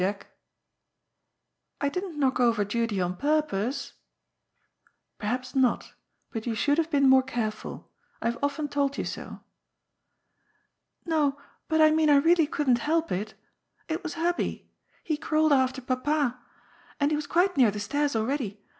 Jack?"" 0.01 0.25
I 1.81 1.87
didn't 1.87 2.19
knock 2.19 2.39
over 2.39 2.65
Judy 2.65 2.99
on 2.99 3.15
purpose."" 3.17 3.93
Perhaps 5.19 5.53
not 5.53 5.93
But 6.31 6.47
you 6.47 6.55
should 6.55 6.79
have 6.79 6.89
been 6.89 7.07
more 7.07 7.21
careful. 7.21 7.87
I 8.19 8.25
have 8.25 8.39
often 8.41 8.67
told 8.67 8.97
you 8.97 9.05
so."" 9.05 9.41
No, 11.05 11.37
but 11.67 11.81
I 11.81 11.91
mean 11.91 12.09
I 12.09 12.15
really 12.17 12.47
couldn't 12.47 12.79
help 12.79 13.11
it 13.11 13.35
It 13.87 14.01
was 14.01 14.15
Hub 14.15 14.37
bie. 14.37 14.63
He 15.03 15.17
crawled 15.17 15.53
after 15.53 15.81
Papa. 15.81 16.39
And 16.99 17.11
he 17.11 17.15
was 17.15 17.27
quite 17.27 17.55
near 17.55 17.69
the 17.69 17.79
stairs 17.79 18.15
already. 18.15 18.59